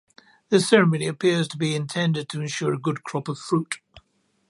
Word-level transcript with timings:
This 0.49 0.67
ceremony 0.67 1.05
appears 1.05 1.47
to 1.49 1.57
be 1.57 1.75
intended 1.75 2.27
to 2.29 2.41
ensure 2.41 2.73
a 2.73 2.79
good 2.79 3.03
crop 3.03 3.27
of 3.27 3.37
fruit. 3.37 3.77